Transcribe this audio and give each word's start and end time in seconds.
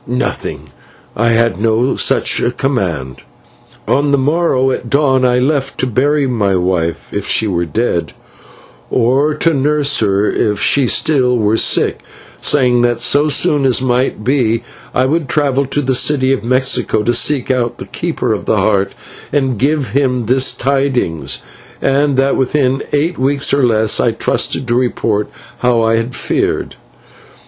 "Nothing; 0.07 0.71
I 1.15 1.27
had 1.27 1.61
no 1.61 1.95
such 1.95 2.41
command. 2.57 3.17
On 3.87 4.09
the 4.11 4.17
morrow 4.17 4.71
at 4.71 4.89
dawn 4.89 5.23
I 5.23 5.37
left 5.37 5.79
to 5.79 5.85
bury 5.85 6.25
my 6.25 6.55
wife, 6.55 7.13
if 7.13 7.27
she 7.27 7.45
were 7.45 7.65
dead, 7.65 8.11
or 8.89 9.35
to 9.35 9.53
nurse 9.53 9.99
her 9.99 10.27
if 10.27 10.59
she 10.59 10.87
still 10.87 11.37
were 11.37 11.55
sick, 11.55 11.99
saying 12.41 12.81
that 12.81 12.99
so 12.99 13.27
soon 13.27 13.63
as 13.63 13.79
might 13.79 14.23
be 14.23 14.63
I 14.91 15.05
would 15.05 15.29
travel 15.29 15.65
to 15.65 15.83
the 15.83 15.93
city 15.93 16.33
of 16.33 16.43
Mexico 16.43 17.03
to 17.03 17.13
seek 17.13 17.51
out 17.51 17.77
the 17.77 17.85
Keeper 17.85 18.33
of 18.33 18.45
the 18.45 18.57
Heart 18.57 18.93
and 19.31 19.59
give 19.59 19.89
him 19.91 20.25
this 20.25 20.51
tidings, 20.53 21.43
and 21.79 22.17
that 22.17 22.35
within 22.35 22.81
eight 22.91 23.19
weeks 23.19 23.53
or 23.53 23.61
less 23.61 23.99
I 23.99 24.13
trusted 24.13 24.67
to 24.67 24.73
report 24.73 25.29
how 25.59 25.83
I 25.83 25.97
had 25.97 26.15
fared. 26.15 26.75